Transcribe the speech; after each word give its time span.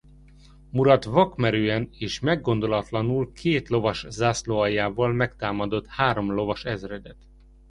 Murat 0.71 1.03
vakmerően 1.05 1.89
és 1.91 2.19
meggondolatlanul 2.19 3.31
két 3.33 3.69
lovas 3.69 4.05
zászlóaljával 4.09 5.11
megtámadott 5.13 5.85
három 5.87 6.31
lovas 6.33 6.65
ezredet. 6.65 7.17